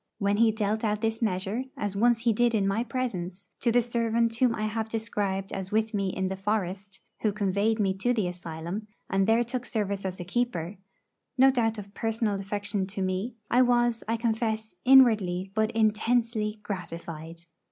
[0.17, 3.83] When he dealt out this measure, as once he did in my presence, to the
[3.83, 8.11] servant whom I have described as with me in the forest, who conveyed me to
[8.11, 10.77] the asylum, and there took service as a keeper
[11.37, 17.41] no doubt of personal affection to me I was, I confess, inwardly but intensely gratified.